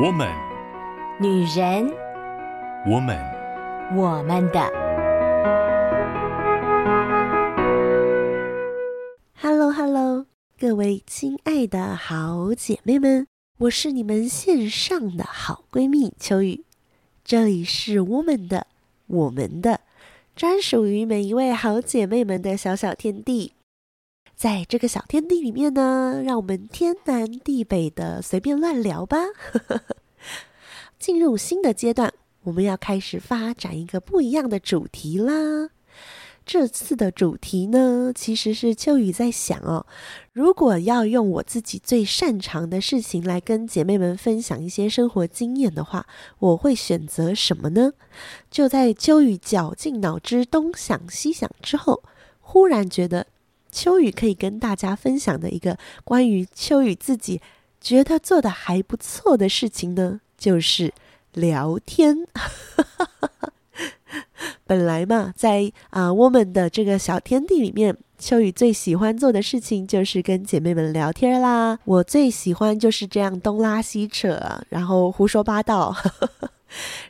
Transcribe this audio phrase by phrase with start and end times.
[0.00, 0.32] 我们，
[1.18, 1.92] 女人，
[2.86, 3.18] 我们，
[3.96, 4.60] 我们的。
[9.34, 10.26] Hello Hello，
[10.56, 13.26] 各位亲爱的好姐妹们，
[13.58, 16.64] 我是你们线上的好闺蜜秋雨，
[17.24, 18.68] 这里是我们的，
[19.08, 19.80] 我们的，
[20.36, 23.54] 专属于每一位好姐妹们的小小天地。
[24.38, 29.16] 在这个小天地里面呢，让我们天南地北的随便乱聊吧。
[30.96, 32.14] 进入新的阶段，
[32.44, 35.70] 我们要开始发展一个不一样的主题啦。
[36.46, 39.84] 这次的主题呢，其实是秋雨在想哦，
[40.32, 46.06] 如果要用我自己最擅长的事情来跟姐妹们分享一些生活经验的话，
[46.38, 47.92] 我会选择什么呢？
[48.48, 52.04] 就在秋雨绞尽脑汁东想西想之后，
[52.40, 53.26] 忽然觉得。
[53.70, 57.40] 秋雨可以跟大家分享的一个关于秋雨自己
[57.80, 60.92] 觉得做的还不错的事情呢，就是
[61.32, 62.16] 聊天。
[64.66, 71.78] 本来嘛，在啊、呃、我们的这个小天地里面，秋雨最喜欢做的事情就是跟姐妹们聊天啦。
[71.84, 75.94] 我最喜欢就是这样东拉西扯，然后胡说八道。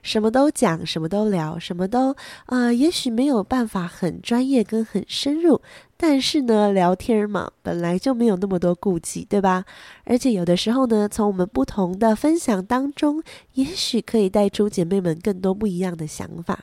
[0.02, 2.12] 什么都讲，什么都聊，什么都
[2.46, 5.60] 啊、呃，也许没有办法很专业跟很深入，
[5.96, 9.64] 但是呢，聊天嘛，本来就没有那么多顾忌，对吧？
[10.04, 13.22] 而且有的时候呢，从我们不同的分享当中，
[13.54, 16.60] 也许可以带出姐妹们更多不一样的想法。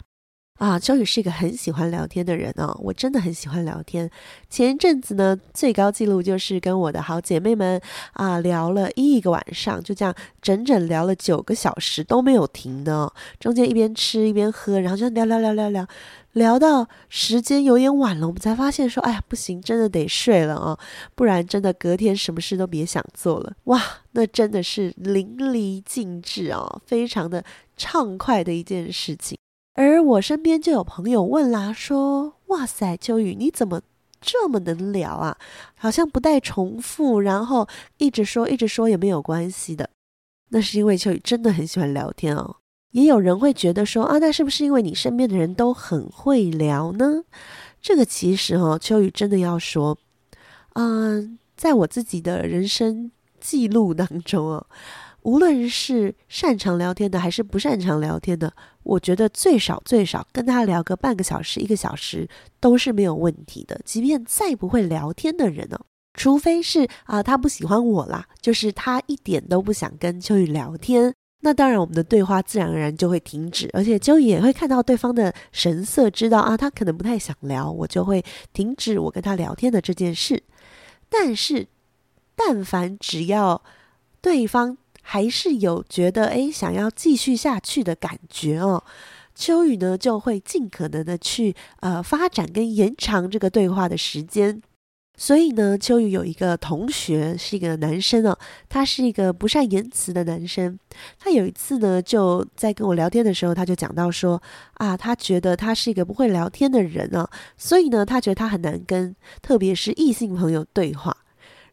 [0.57, 4.09] 啊，秋雨是一个很喜欢聊天的人哦，我真的很喜欢聊天。
[4.49, 7.79] 前一阵子呢，最高纪录就是跟我的好姐妹们
[8.13, 13.11] 啊聊了一个晚上，就这样整整聊了九个小时都没有停的。
[13.37, 15.85] 中间一边吃一边喝，然后就聊聊聊聊聊，
[16.31, 20.79] 聊到时间有点晚了，我们才发现说，哎呀，不行，真的得睡了哦，
[21.15, 23.51] 不然真的隔天什么事都别想做了。
[23.65, 23.81] 哇，
[24.13, 27.43] 那真的是淋漓尽致哦，非常的
[27.75, 29.37] 畅快的一件事情。
[29.75, 33.81] 而我身边就有朋友问啦，说：“哇塞，秋雨你怎么
[34.21, 35.37] 这么能聊啊？
[35.77, 39.89] 好像不带重复，然后一直说一直说也没有关系的。”
[40.49, 42.55] 那是因为秋雨真的很喜欢聊天哦。
[42.91, 47.25] 也有人会觉得说：“啊，那是不是因为你身边的人都很会聊呢？”
[47.81, 49.97] 这个其实哦，秋雨真的要说，
[50.75, 54.65] 嗯，在我自己的人生记录当中哦。
[55.25, 58.53] 无论是擅长聊天的还是不擅长聊天的，
[58.83, 63.81] 我觉得最少最少跟他聊个半个小时、一个小时都是没有问题的。
[63.83, 65.79] 即便再不会聊天的人呢、
[66.13, 80.43] 除非是啊、他不喜欢我啦，就是他一点都不想跟秋雨聊天，那当然我们的对话自然而然就会停止，而且秋雨也会看到对方的神色，知道啊他可能不太想聊，我就会停止我跟他聊天的这件事。
[81.09, 81.67] 但是，
[82.35, 83.63] 但凡只要
[84.21, 84.77] 对方。
[85.07, 88.83] 还是有觉得诶，想要继续下去的感觉哦。
[89.35, 94.61] 秋雨呢就会尽可能的去呃发展跟延长这个对话的时间。
[95.17, 100.77] 所以呢，秋雨有一个同学是一个男生哦，他是一个不善言辞的男生。
[101.19, 104.41] 他有一次呢就在跟我聊天的时候，他就讲到说
[104.73, 111.15] 啊，他觉得他是一个不会聊天的人哦，所以呢，他觉得他很难跟特别是异性朋友对话。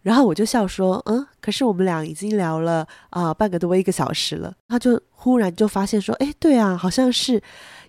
[0.03, 4.53] 然后我就笑说，嗯，可是我们俩已经聊了啊、半个多一个小时了。
[4.69, 7.41] 他就忽然就发现说，哎，对啊，好像是，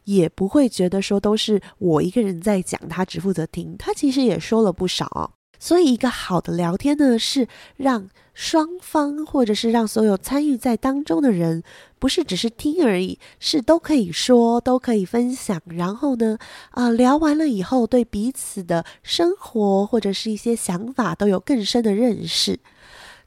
[0.04, 3.76] 也不会觉得说都是我一个人在讲，他只负责听。
[3.78, 5.30] 他其实也说了不少哦。
[5.60, 7.48] 所以，一个好的聊天呢，是
[7.78, 11.64] 让双方或者是让所有参与在当中的人，
[12.00, 15.62] 不是只是听而已，是都可以说，都可以分享。
[15.68, 16.38] 然后呢，
[16.72, 22.60] 啊、聊完了以后，对彼此的生活或者是一些想法都有更深的认识。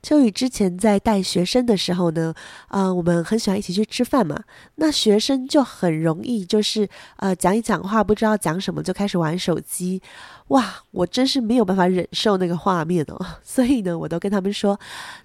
[0.06, 2.32] 秋雨之前在带学生的时候呢，
[2.68, 4.40] 啊、我们很喜欢一起去吃饭嘛。
[4.76, 10.00] 那学生就很容易就是呃讲一讲话不知道讲什么就开始玩手机，
[10.46, 13.26] 哇，我真是没有办法忍受那个画面哦。
[13.42, 14.78] 所以呢，我都跟他们说，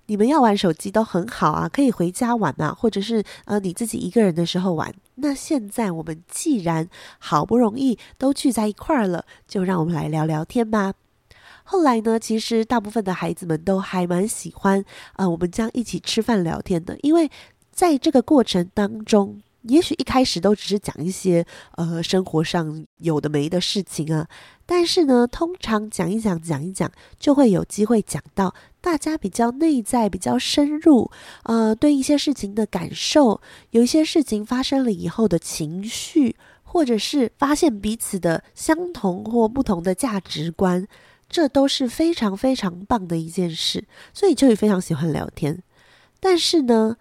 [0.08, 4.92] 你们要玩手机都很好啊，可以回家玩嘛，或者是呃你自己一个人的时候玩。
[5.14, 6.90] 那现在我们既然
[7.20, 10.94] 好不容易都聚在一块儿了，就让我们来聊聊天吧。
[11.64, 14.84] 后来呢，其实大部分的孩子们都还蛮喜欢，
[15.16, 17.30] 呃，我们将一起吃饭聊天的，因为
[17.72, 21.46] 在这个过程当中，也许一开始都只是讲一些
[21.78, 24.28] 呃生活上有的没的事情啊，
[24.66, 31.10] 但是呢，通常讲一讲讲一讲，就会有机会讲到大家比较内在、比较深入，
[31.44, 40.88] 呃，对一些事情的感受，有一些事情发生了以后的情绪，或者是发现彼此的相同或不同的价值观。
[41.32, 45.64] 这都是非常非常棒的一件事，所以秋雨非常喜欢聊天。
[46.20, 46.98] 但是呢，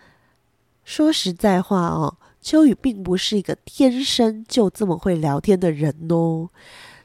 [0.85, 6.49] 说实在话哦，秋雨并不是一个天生就这么会聊天的人哦。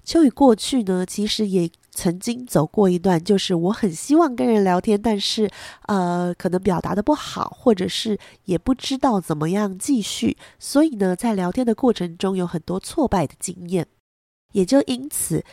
[0.04, 5.50] 秋雨过去呢，其实也曾经走过一段，就是我很希望跟人聊天，但是
[5.88, 13.88] 呃，可能表达的不好，或者是也不知道怎么样继续，所以呢，在聊天的过程中有很多挫败的经验，
[14.51, 15.44] 也就因此。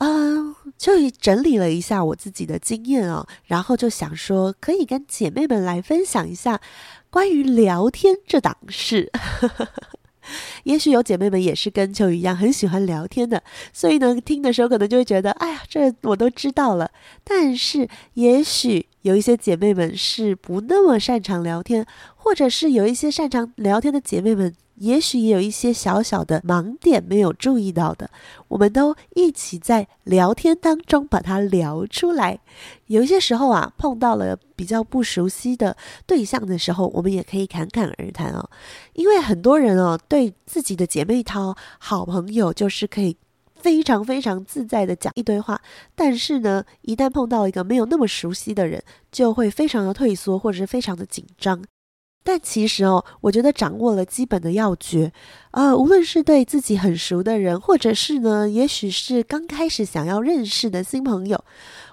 [0.00, 6.58] 啊、呃，就整理了一下我自己的经验哦，然后就想说，可以跟姐妹们来分享一下
[7.10, 9.12] 关于聊天这档事。
[10.64, 13.42] 也许有姐妹们也是跟秋雨一样很喜欢聊天的，
[13.72, 16.90] 所以呢，听的时候可能就会觉得，哎呀，这我都知道了。
[17.22, 21.86] 但是，也许有一些姐妹们是不那么擅长聊天，
[22.16, 24.54] 或者是有一些擅长聊天的姐妹们。
[24.80, 28.10] 也许也有一些小小的盲点没有注意到的，
[28.48, 32.40] 我们都一起在聊天当中把它聊出来。
[32.86, 35.76] 有一些时候啊，碰到了比较不熟悉的
[36.06, 38.48] 对象的时候，我们也可以侃侃而谈哦。
[38.94, 43.14] 因为很多人哦，对自己的姐妹淘、好朋友，就是可以
[43.62, 45.60] 非常非常自在的讲一堆话，
[45.94, 51.62] 但是呢，一旦碰到一个没有那么熟悉的人，就会非常的退缩，或者是非常的紧张。
[52.22, 55.10] 但其实哦，我觉得掌握了基本的要诀，
[55.52, 61.42] 呃，无论是对自己很熟的人，或者是呢，也许是刚开始想要认识的新朋友，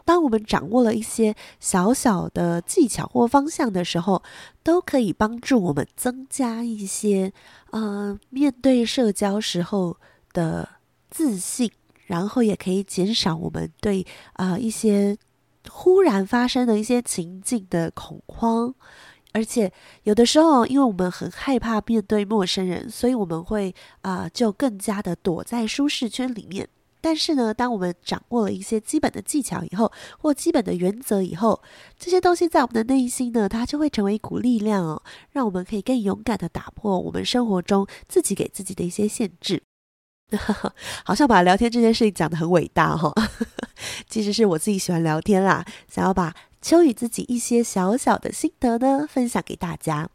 [0.03, 4.21] 当我们掌握了一些小小的技巧或方向的时候，
[4.63, 7.31] 都可以帮助我们增加一些，
[7.71, 9.95] 呃，面对社交时候
[10.33, 10.67] 的
[11.09, 11.71] 自信，
[12.05, 15.17] 然后也可以减少我们对啊、一些
[15.69, 18.73] 忽然发生的一些情境的恐慌。
[19.33, 19.71] 而且
[20.03, 26.67] 有的时候，因为我们很害怕面对陌生人，所以我们会啊、就更加的躲在舒适圈里面。
[26.99, 31.61] 但是呢，当我们掌握了一些基本的技巧以后，或基本的原则以后，
[31.99, 39.61] 这些东西在我们的内心呢，它就会成为一股力量哦，让我们可以更勇敢的打破我们生活中自己给自己的一些限制。
[41.03, 43.27] 好像把聊天这件事情讲得很伟大哈、哦，
[44.09, 46.33] 其实是我自己喜欢聊天啦，想要把。
[46.59, 50.09] 秋雨自己一些小小的心得呢，分享给大家。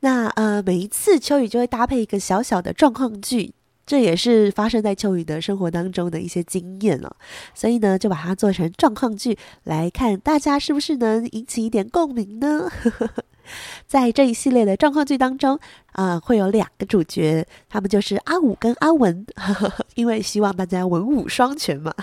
[0.00, 3.52] 那呃，每一次秋雨就会搭配一个小小的状况剧，
[3.86, 7.16] 这也是发生在秋雨的生活当中的一些经验了。
[7.54, 12.68] 所以呢，就把它做成状况剧来看，大家是不是能引起一点共鸣呢？
[13.86, 15.56] 在这一系列的状况剧当中，
[15.92, 19.24] 啊、会有两个主角，他们就是阿武跟阿文，
[19.94, 21.94] 因为希望大家文武双全嘛。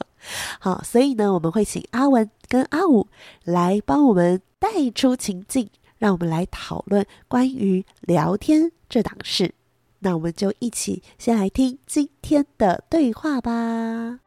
[0.60, 3.08] 好，所以呢，我们会请阿文跟阿武
[3.44, 9.54] 来帮我们带出情境，让我们来讨论关于聊天这档事。
[10.02, 14.18] 那我们就一起先来听今天的对话吧。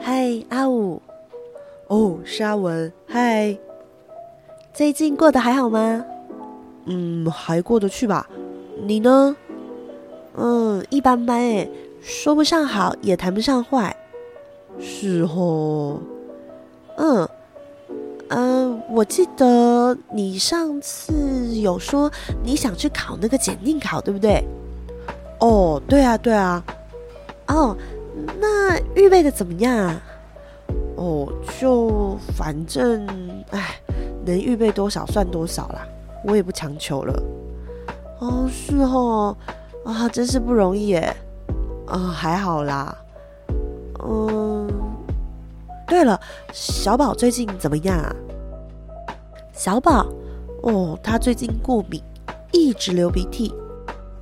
[0.00, 1.00] 嗨，阿五。
[1.86, 2.92] 哦，是阿文。
[3.06, 3.56] 嗨。
[4.72, 6.04] 最近过得还好吗？
[6.86, 8.28] 嗯，还过得去吧。
[8.84, 9.36] 你呢？
[10.34, 11.70] 嗯，一般般诶，
[12.02, 13.96] 说不上好，也谈不上坏。
[14.80, 15.98] 是哦。
[16.96, 17.28] 嗯，
[18.28, 22.10] 嗯，我记得你上次有说
[22.42, 24.44] 你想去考那个检定考，对不对？
[25.40, 26.62] 哦，对啊，对啊。
[27.48, 27.76] 哦，
[28.40, 30.02] 那预备的怎么样啊？
[30.96, 33.06] 哦，就反正，
[33.50, 33.76] 哎。
[34.24, 35.84] 能预备多少算多少啦，
[36.24, 37.22] 我也不强求了。
[38.20, 39.36] 哦，是哦，
[39.84, 41.12] 啊，真是不容易耶。
[41.86, 42.96] 啊，还好啦。
[44.04, 44.68] 嗯，
[45.86, 46.20] 对了，
[46.52, 48.14] 小宝最近怎么样啊？
[49.52, 50.06] 小宝，
[50.62, 52.02] 哦，他最近过敏，
[52.52, 53.54] 一直流鼻涕，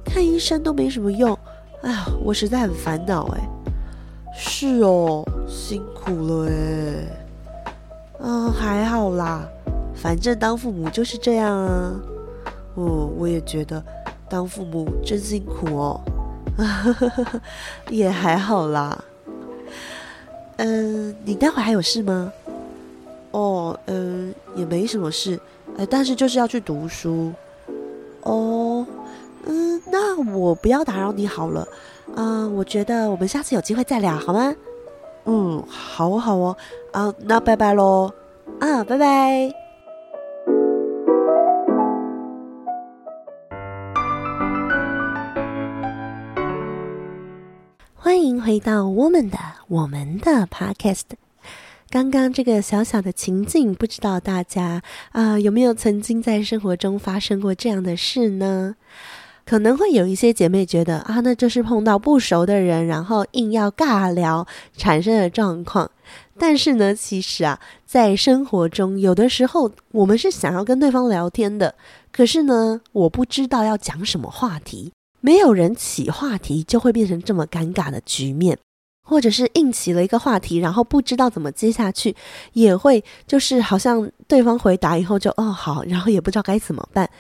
[0.05, 1.39] 看医生都没什么用。
[1.83, 3.49] 哎呀，我实在很烦恼哎。
[4.35, 6.53] 是哦，辛苦了哎。
[8.21, 9.49] 嗯，还好啦。
[9.95, 11.93] 反正当父母就是这样啊，
[12.75, 13.83] 哦，我也觉得
[14.29, 16.01] 当父母真辛苦哦，
[17.89, 19.05] 也还好啦。
[20.57, 22.33] 嗯，你待会还有事吗？
[23.31, 25.39] 哦，嗯，也没什么事，
[25.77, 27.33] 呃，但是就是要去读书。
[28.23, 28.87] 哦，
[29.47, 31.67] 嗯，那我不要打扰你好了。
[32.17, 34.55] 嗯，我觉得我们下次有机会再聊好吗？
[35.25, 36.57] 嗯，好哦，好哦，
[36.93, 38.13] 啊，那拜拜喽。
[38.59, 39.70] 啊，拜拜。
[48.21, 51.05] 欢迎回到我们的我们的 Podcast。
[51.89, 58.77] 刚刚这个小小的情境，不知道大家啊、有没有曾经在生活中发生过这样的事呢？
[59.47, 64.47] 可能会有一些姐妹觉得啊，那就是碰到不熟的人，然后硬要尬聊
[64.77, 65.91] 产生的状况。
[66.39, 71.75] 但是呢，其实啊，在生活中，有的时候我们是想要跟对方聊天的，
[72.13, 78.59] 可是呢，我不知道要讲什么话题，没有人起话题，就会变成这么尴尬的局面。
[79.03, 82.15] 或者是硬起了一个话题，然后不知道怎么接下去，
[82.53, 87.11] 也会就是好像对方回答以后就哦好，然后也不知道该怎么办，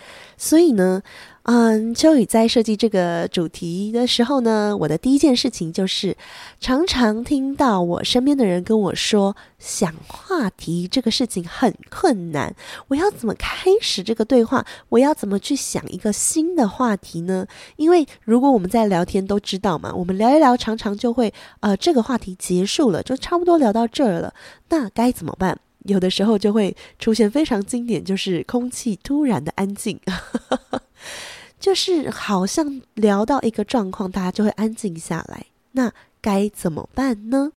[0.40, 1.02] 所以呢。
[1.44, 6.14] 嗯，秋雨在设计这个主题的时候呢，我的第一件事情就是，
[6.60, 12.54] 常常听到我身边的人跟我说，想话题这个事情很困难。
[12.88, 14.64] 我要怎么开始这个对话？
[14.90, 17.46] 我要怎么去想一个新的话题呢？
[17.76, 24.34] 因为如果我们在聊天都知道嘛，我们聊一聊，常常就会呃，这个话题结束了，就差不多聊到这儿了。
[24.68, 25.58] 那该怎么办？
[25.84, 29.98] 有的时候就会出现非常经典，就是空气突然的安静。
[31.60, 35.46] 就是好像聊到一个状况，大家就会安静下来。
[35.72, 37.52] 那该怎么办呢？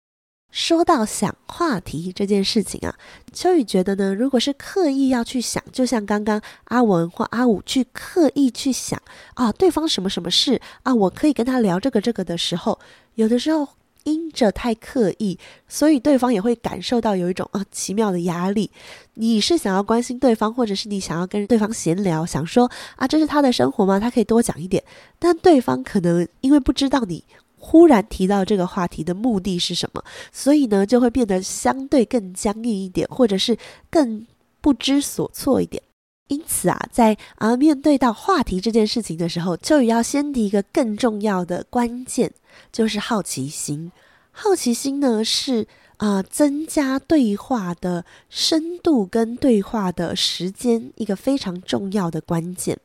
[0.52, 2.98] 说到想话题这件事情啊，
[3.32, 9.02] 秋雨觉得呢，如果是刻意要去想，就像刚刚阿文或阿武去刻意去想
[9.36, 12.80] 啊，对方什么什么事啊，我可以跟他聊这个这个的时候，
[13.16, 13.68] 有的时候。
[14.04, 18.70] 因着太刻意，所以对方也会感受到有一种啊奇妙的压力。
[19.16, 24.00] 你是想要关心对方，或者是你想要跟对方闲聊，想说啊，这是他的生活吗？
[24.00, 24.84] 他可以多讲一点。
[25.20, 27.24] 但对方可能因为不知道你
[27.58, 33.58] 忽然提到这个话题的目的是什么，所以呢就会变得相对更僵硬一点，或者是
[33.90, 34.26] 更
[34.62, 35.82] 不知所措一点。
[36.28, 42.32] 因此啊，在啊面对到话题这件事情的时候，就要先提一个更重要的关键。
[42.72, 43.92] 就是好奇心，
[44.32, 45.68] 好奇心呢是
[45.98, 52.80] 啊、增加对话的深度跟对话的时间一个非常重要的关键。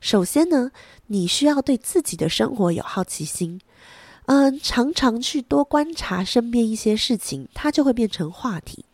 [0.00, 0.70] 首先呢，
[1.08, 3.60] 你需要对自己的生活有好奇心，
[4.26, 8.84] 嗯、常常去多观察身边一些事情，它就会变成话题。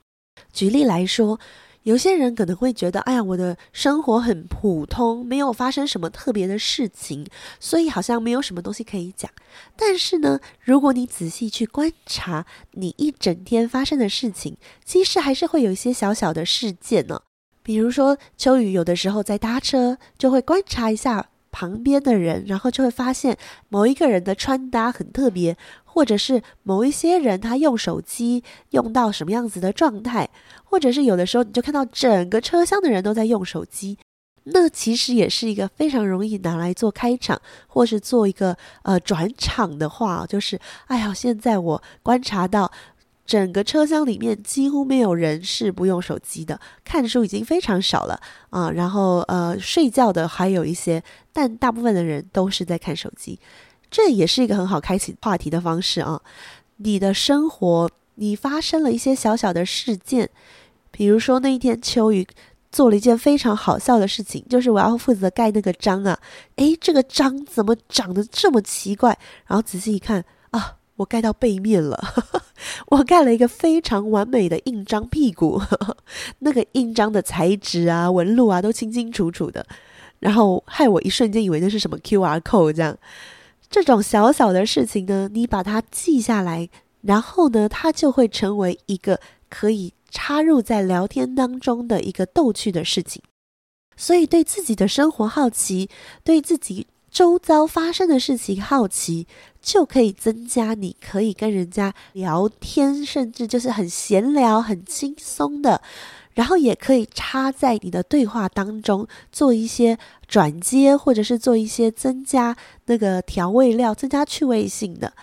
[0.53, 1.39] 举例来说。
[1.87, 7.25] 有些人可能会觉得，哎呀，我的生活很普通，没有发生什么特别的事情，
[7.61, 9.31] 所以好像没有什么东西可以讲。
[9.77, 17.21] 但是呢，如果你仔细去观察你一整天发生的事情，其实还是会有一些小小的事件呢。
[17.63, 23.39] 比如说，秋雨有的时候在搭车，就会观察一下旁边的人，然后就会发现
[23.69, 25.57] 某一个人的穿搭很特别。
[25.97, 30.29] 或者是某一些人他用手机用到什么样子的状态，
[30.69, 33.97] 或者是有的时候你就看到整个车厢的人都在用手机，
[34.45, 42.71] 那其实也是一个非常容易拿来做开场，或是做一个呃转场的话，就是哎呀，现在我观察到
[43.25, 48.21] 整个车厢里面几乎没有人是不用手机的，看书已经非常少了
[48.51, 53.41] 啊，然后呃睡觉的还有一些，但大部分的人都是在看手机。
[53.89, 56.21] 这也是一个很好开启话题的方式啊！
[56.79, 60.29] 你的生活，你发生了一些小小的事件，
[60.91, 62.27] 比如说那一天秋雨
[62.71, 66.19] 做了一件非常好笑的事情，就是我要负责盖那个章啊，
[66.57, 69.17] 诶，这个章怎么长得这么奇怪？
[69.47, 71.99] 然后仔细一看啊，我盖到背面了，
[72.89, 75.63] 我盖了一个非常完美的印章屁股，
[76.41, 79.67] 那个印章的材质啊、纹路啊都清清楚楚的，
[80.21, 82.97] 然后害我一瞬间以为那是什么 QR code 这样。
[83.69, 86.69] 这种小小的事情呢，你把它记下来，
[87.07, 93.23] 然后呢，它就会成为一个可以插入在聊天当中的一个逗趣的事情。
[93.97, 95.89] 所以，对自己的生活好奇，
[96.23, 99.27] 对自己周遭发生的事情好奇，
[99.63, 105.81] 就可以增加你可以跟人家聊天，甚至就是很闲聊、很轻松的。
[106.35, 109.99] 然后也可以插在你的对话当中做一些
[110.29, 115.15] 转接，或者是做一些增加那个调味料、增加趣味性的。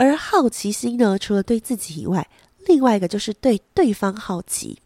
[0.00, 2.26] 而好奇心呢，除了对自己以外，
[2.66, 4.78] 另外一个就是对对方好奇。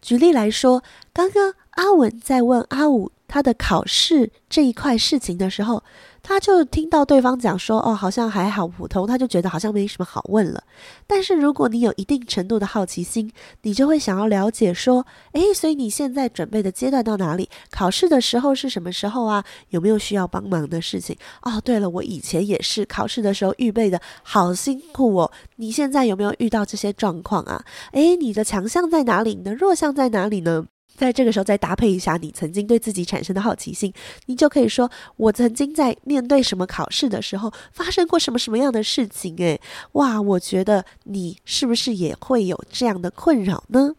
[0.00, 5.82] 举例来说，刚刚阿文在问阿武他的考试这一块事情的时候。
[6.26, 10.64] 他就听到对方讲说：“哦，好像还好普通。”他就觉得好像没什么好问了。
[11.06, 17.50] 但是如果你有一定程度的好奇心，你就会想要了解说：“诶，所以你现在准备的阶段到哪里？
[17.70, 19.44] 考试的时候是什么时候啊？
[19.68, 21.14] 有没有需要帮忙的事情？
[21.42, 25.30] 哦，对了，我以前也是考试的时候预备的好辛苦哦。
[25.56, 27.62] 你现在有没有遇到这些状况啊？
[27.92, 29.34] 诶，你的强项在哪里？
[29.34, 30.64] 你的弱项在哪里呢？”
[30.96, 33.92] 在这个时候，再搭配一下你曾经对自己产生的好奇心，
[34.26, 39.60] 你就可以说：“我曾经在面对什么考试的时候，发生过什么什么样的事情？”诶，
[39.92, 43.94] 哇，我觉得你是不是也会有这样的困扰呢？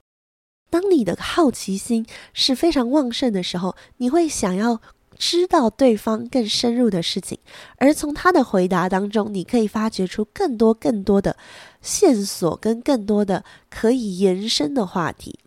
[0.69, 4.81] 当你的好奇心是非常旺盛的时候，你会想要
[5.17, 7.37] 知道对方更深入的事情，
[7.77, 11.37] 而从他的回答当中，你可以发掘出更多更多的
[11.81, 15.39] 线索，跟更多的可以延伸的话题。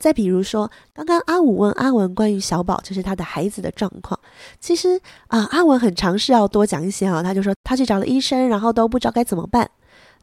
[0.00, 4.18] 再比如说，刚刚阿武问阿文关于小宝，就是他的孩子的状况。
[4.58, 9.70] 其实啊，阿文很尝试要多讲一些啊，他就说他去找了医生，然后都不知道该怎么办。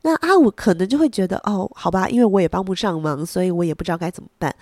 [0.01, 4.53] 那阿武可能就会觉得，哦，好吧，因为我也帮不上忙，所以我也不知道该怎么办。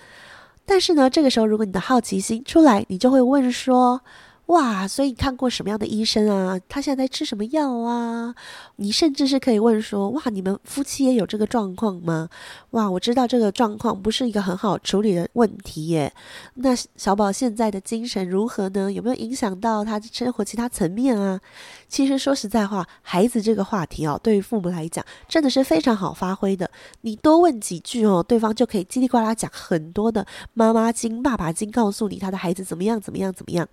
[0.64, 4.00] 但是呢，这个时候如果你的好奇心出来，你就会问说。
[4.46, 6.56] 哇，所以你看过什么样的医生啊？
[6.68, 8.32] 他现在在吃什么药啊？
[8.76, 12.28] 你甚至是可以问说：哇，你们夫妻也有这个状况吗？
[12.70, 16.12] 哇，我知道这个状况不是一个很好处理的问题耶。
[16.54, 18.92] 那小宝现在的精神如何呢？
[18.92, 21.40] 有没有影响到他的生活其他层面啊？
[21.88, 26.70] 其实说实在话，孩子这个话题哦，对于父母来讲真的是非常好发挥的。
[27.00, 30.24] 你多问几句哦，对方就可以叽里呱啦讲很多的
[30.54, 33.66] 妈妈经、爸爸经，告诉你他的孩子怎么样、怎么样、怎么样。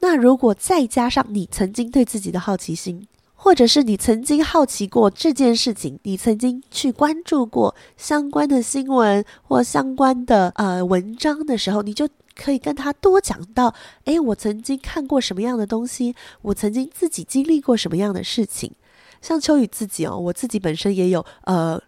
[0.00, 18.72] 那如果再加上你曾经对自己的好奇心，或者是你曾经好奇过这件事情，你曾经去关注过相关的新闻或相关的呃文章的时候，你就可以跟他多讲到：诶，我曾经看过什么样的东西，我曾经自己经历过什么样的事情。
[19.22, 21.80] 像秋雨自己哦，我自己本身也有呃。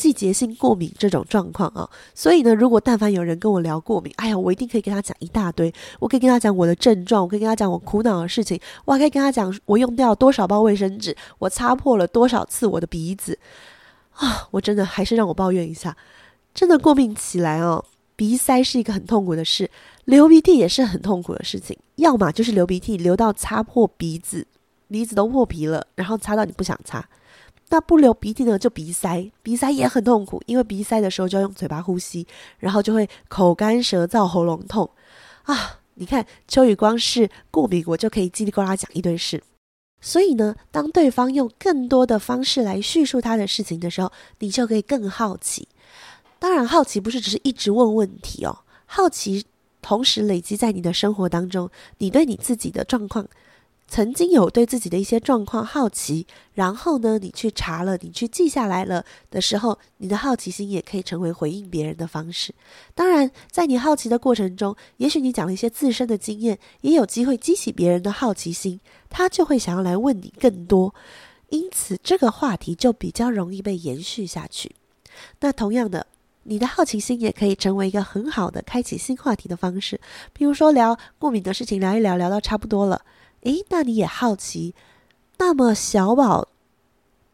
[0.00, 5.70] 季节性过敏这种状况啊，所以呢，如果但凡有人跟我聊过敏，哎呀，我一定可以跟他讲一大堆。
[5.98, 13.38] 我可以跟他讲我的症状，我可以跟他讲我苦恼的事情，我还可以跟他讲我用掉多少包卫生纸，我擦破了多少次我的鼻子
[14.14, 14.48] 啊！
[14.52, 15.94] 我真的还是让我抱怨一下，
[16.54, 17.84] 真的过敏起来哦，
[18.16, 19.70] 鼻塞是一个很痛苦的事，
[20.06, 21.78] 流鼻涕也是很痛苦的事情。
[21.96, 24.46] 要么就是流鼻涕流到擦破鼻子，
[24.88, 27.06] 鼻子都破皮了，然后擦到你不想擦。
[27.70, 32.26] 那不流鼻涕呢，就鼻塞，鼻塞也很痛苦，因为鼻塞的时候就要用嘴巴呼吸，
[32.58, 34.90] 然后就会口干舌燥、喉咙痛
[35.44, 35.78] 啊！
[35.94, 39.42] 你看秋雨光是过敏，我就可以叽里呱啦讲一堆事。
[40.00, 45.68] 所以呢，当对方用更多的方式来叙述他的事情的时候，你就可以更好奇。
[46.38, 49.44] 当然，好奇不是只是一直问问题哦，好奇
[49.82, 53.28] 同时累积在你的生活当中，你对你自己的状况。
[53.90, 56.24] 曾经有对自己的一些状况好奇，
[56.54, 62.54] 然后呢，你去查了，你去记下来了的时候，你的好奇心也可以成为回应别人的方式。
[62.94, 70.94] 当然，在你好奇的过程中，也许你讲了一些自身的经验，也有机会激起别人的好奇心，他就会想要来问你更多，
[71.48, 74.70] 因此这个话题就比较容易被延续下去。
[75.40, 76.06] 那同样的，
[76.44, 80.00] 你的好奇心也可以成为一个很好的开启新话题的方式，
[80.32, 83.02] 比如说聊过敏的事情，聊一聊，聊到差不多了。
[83.42, 84.74] 诶，那你也好奇，
[85.38, 86.48] 那么小宝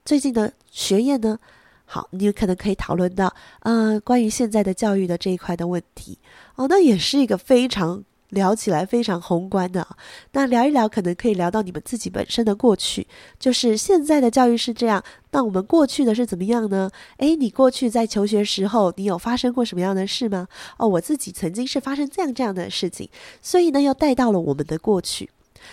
[0.05, 1.39] 最近的学业呢？
[1.85, 6.19] 好，你有可能可以讨论到，呃，关于现在的教育的这一块的问题
[6.57, 9.87] 哦，那也是一个非常聊起来非常宏观的。
[10.33, 13.07] 那聊一聊，可能可以聊到你们自己本身的过去，
[13.39, 16.91] 就是现在的教育是这样，那我们过去的是怎么样呢？
[17.19, 20.49] 诶，你过去在求学时候，你有发生过什么样的事吗？
[20.79, 23.09] 哦，我自己曾经是发生这样这样的事情，
[23.41, 25.31] 所以呢，又带到了我们的过去。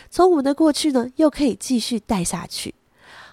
[0.09, 2.75] 从我们的过去呢，又可以继续带下去，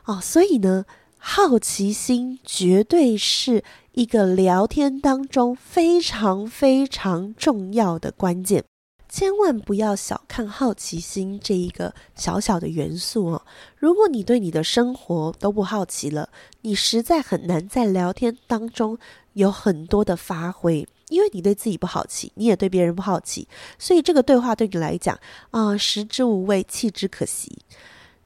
[0.05, 0.85] 哦，所以呢，
[1.19, 8.65] 好奇心绝对是一个聊天当中非常非常重要的关键，
[9.09, 13.43] 千万不要小看好奇心这一个小小的元素哦。
[13.77, 16.31] 如果你对你的生活都不好奇了，
[16.63, 18.97] 你实在很难在聊天当中
[19.33, 20.87] 有很多的发挥。
[21.11, 23.47] 因为你对自己不好奇，你也对别人不好奇，
[23.79, 25.19] 所以这个对话对你来讲
[25.51, 27.59] 啊，食之无味，弃之可惜。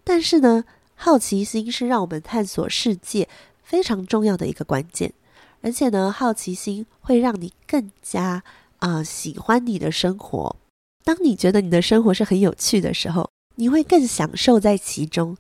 [0.05, 3.29] 但是呢，好奇心是让我们探索世界
[3.63, 5.13] 非常重要的一个关键，
[5.63, 8.45] 而且呢，好奇心会让你更加
[8.79, 10.55] 啊，喜欢你的生活。
[11.03, 15.37] 当你觉得你的生活是很有趣的时候，你会更享受在其中。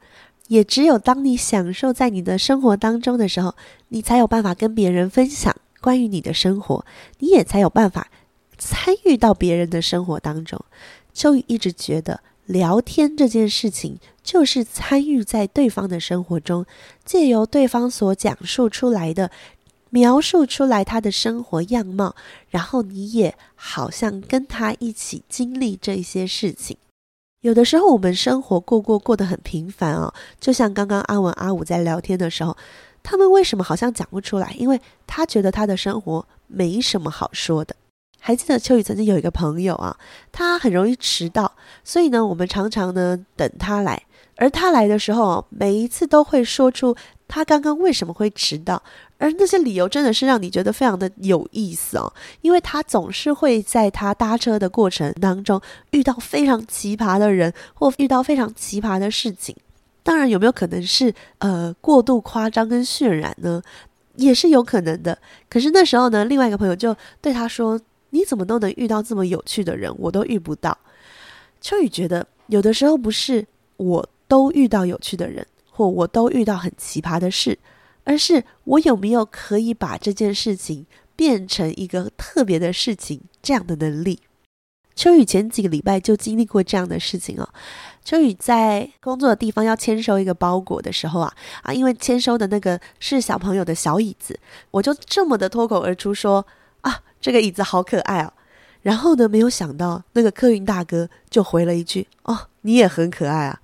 [0.49, 3.55] 也只有当你享受在你的生活当中的时候，
[3.89, 5.57] 你才有办法跟别人分享。
[5.85, 6.83] 关于你的生活，
[7.19, 8.09] 你也才有办法
[8.57, 10.59] 参与到别人的生活当中。
[11.13, 16.65] 秋雨一直觉得，聊天这件事情就是参与在对方的生活中，
[17.05, 19.31] 借由对方所讲述出来的、
[19.91, 22.17] 描述出来他的生活样貌，
[22.49, 26.79] 然后你也好像跟他一起经历这些事情。
[27.43, 32.57] 有的时候，我们生活过过过得很平凡哦，就像刚刚阿文阿武在聊天的时候。
[33.05, 34.53] 他们为什么好像讲不出来？
[34.59, 37.77] 因为他觉得他的生活没什么好说的。
[38.19, 39.95] 还记得秋雨曾经有一个朋友啊，
[40.33, 41.53] 他很容易迟到，
[41.85, 44.03] 所以呢，我们常常呢等他来。
[44.37, 46.97] 而他来的时候，每一次都会说出
[47.29, 48.83] 他刚刚为什么会迟到？
[49.19, 59.55] 而那些理由真的是让你觉得非常的有意思哦，因为他总是会在他搭车的过程当中遇到非常奇葩的人，或遇到非常奇葩的事情。
[60.05, 63.61] 当然，有没有可能是呃过度夸张跟渲染呢？
[64.17, 65.19] 也是有可能的。
[65.49, 70.79] 可是那时候呢，另外一个朋友就对他说：“你怎么都能遇到这么有趣的人，我都遇不到。”
[71.61, 73.45] 秋雨觉得有的时候不是
[73.77, 77.59] 我都遇到有趣的人，或我都遇到很奇葩的事。
[78.05, 80.87] 而是我有没有可以把这件事情
[81.17, 84.21] 变成一个特别的事情这样的能力？
[84.95, 87.49] 秋雨前几个礼拜就经历过这样的事情哦。
[88.05, 94.39] 秋雨在工作的地方要签收一个包裹的时候啊啊，因为签收的那个是小朋友的小椅子，
[94.71, 96.47] 我就这么的脱口而出说
[96.83, 98.33] 啊，这个椅子好可爱哦。
[98.83, 103.61] 然后呢，没有想到那个客运大哥就回了一句哦，你也很可爱啊。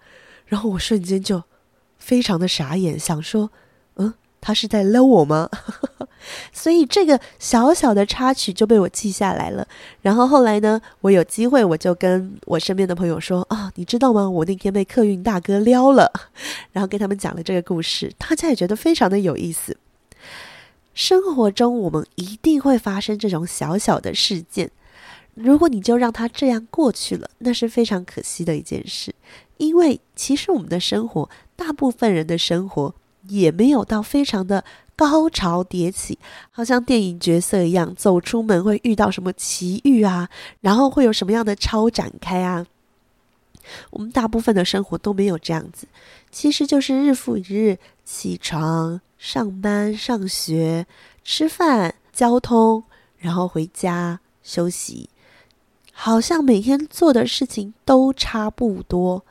[0.47, 1.43] 然后我瞬间就
[1.99, 3.51] 非常的傻眼，想说。
[3.97, 5.51] 嗯他是在搂我吗？
[6.53, 9.67] 所以这个小小的插曲就被我记下来了。
[10.03, 14.29] 然后后来呢，我有机会我就跟我身边的朋友说啊，你知道吗？
[14.29, 16.13] 我那天被客运大哥撩了。
[16.73, 19.77] 然后跟他们讲了这个故事，大家也觉得非常的有意思。
[20.95, 24.71] 生活中我们一定会发生这种小小的事件，
[25.35, 29.15] 如果你就让它这样过去了，那是非常可惜的一件事。
[29.57, 32.95] 因为其实我们的生活，大部分人的生活。
[33.29, 34.65] 也没有到非常的
[35.01, 36.19] 高潮迭起，
[36.51, 40.29] 好像电影角色一样，走出门会遇到什么奇遇啊，
[40.61, 42.67] 然后会有什么样的超展开啊。
[43.89, 45.89] 我们大部分的生活都没有这样子，
[46.31, 50.87] 其实就是日复一日，起床、上班、上学、
[51.25, 52.85] 吃饭、交通，
[53.17, 55.09] 然后回家休息，
[55.93, 59.25] 好像每天做的事情都差不多。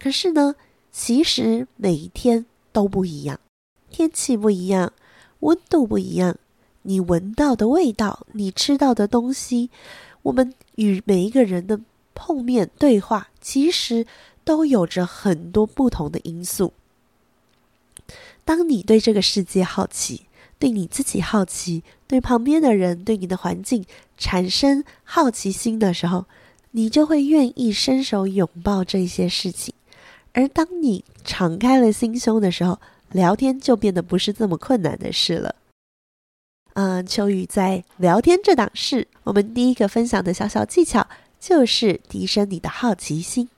[0.00, 0.56] 可是呢，
[0.90, 2.46] 其实每一天。
[2.74, 3.38] 都不一样，
[3.88, 4.92] 天气不一样，
[5.44, 6.36] 温度不一样，
[6.82, 9.70] 你闻到的味道，你吃到的东西，
[10.22, 11.80] 我们与每一个人的
[12.14, 14.06] 碰面对话，其实
[14.42, 16.72] 都有着很多不同的因素。
[18.44, 20.22] 当你对这个世界好奇，
[20.58, 23.84] 对你自己好奇，对旁边的人，对你的环境
[24.16, 26.24] 产生好奇心的时候，
[26.70, 29.74] 你就会愿意伸手拥抱这些事情。
[30.32, 32.80] 而当你敞开了心胸的时候，
[33.14, 35.54] 聊天就变得不是这么困难的事了。
[36.72, 41.06] 嗯，秋雨在聊天这档事，我们第一个分享的小小技巧
[41.38, 43.48] 就是提升你的好奇心，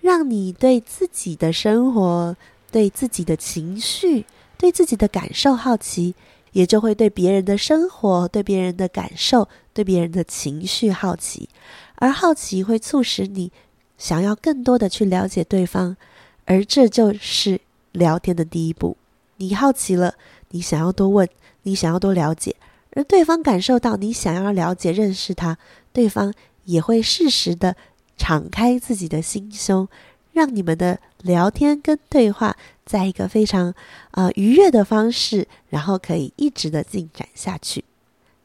[0.00, 2.36] 让你对自己的生活、
[2.70, 4.24] 对自己的情绪、
[4.56, 6.14] 对自己的感受好奇，
[6.52, 11.48] 也就会对别人的生活、对别人的感受、对别人的情绪好奇，
[11.96, 13.50] 而好奇会促使你
[13.98, 15.96] 想要更多的去了解对方。
[16.44, 17.60] 而这就是
[17.92, 18.96] 聊天的第一步。
[19.36, 20.14] 你好奇了，
[20.50, 21.28] 你想要多问，
[21.62, 22.56] 你想要多了解，
[22.94, 25.58] 而对方感受到你想要了解、认识他，
[25.92, 26.32] 对方
[26.64, 27.76] 也会适时的
[28.16, 29.88] 敞开自己的心胸，
[30.32, 33.74] 让你们的聊天跟对话在一个非常、
[34.12, 37.84] 呃、愉悦的方式，然后可以一直的进展下去。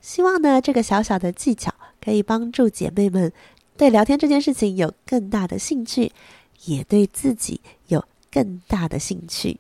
[0.02, 3.32] 希望呢，这个小小的技巧可以帮助姐妹们
[3.76, 6.12] 对聊天这件事情有更大的兴趣。
[6.66, 9.60] 也对自己有更大的兴趣，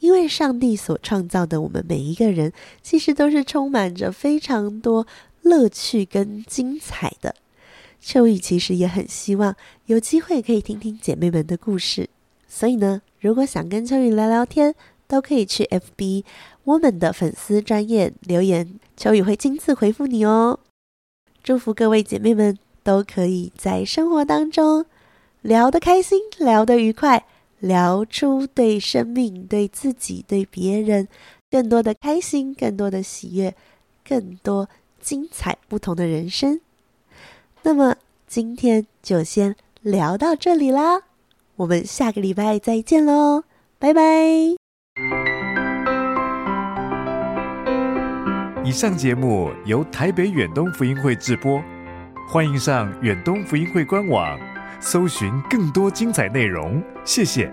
[0.00, 2.52] 因为上帝所创造的我们每一个人，
[2.82, 5.06] 其实都是充满着非常多
[5.42, 7.34] 乐趣跟精彩的。
[8.00, 12.08] 秋雨其实也很希望有机会可以听听姐妹们的故事，
[12.46, 14.74] 所以呢，如果想跟秋雨聊聊天，
[15.06, 16.24] 都可以去 FB
[16.64, 20.60] Woman 的粉丝专页留言，秋雨会亲自回复你哦。
[21.42, 24.86] 祝福各位姐妹们都可以在生活当中。
[25.42, 27.24] 聊得开心，聊得愉快，
[27.66, 31.08] 聊出对生命、对自己、对别人
[31.50, 33.54] 更多的开心，更多的喜悦，
[34.06, 34.68] 更多
[35.00, 36.60] 精彩不同的人生。
[37.62, 41.02] 那么今天就先聊到这里啦，
[41.56, 43.42] 我们下个礼拜再见喽，
[43.78, 44.02] 拜拜。
[48.64, 51.62] 以上节目由台北远东福音会制播，
[52.28, 54.55] 欢迎上远东福音会官网。
[54.86, 57.52] 搜寻更多精彩内容，谢谢。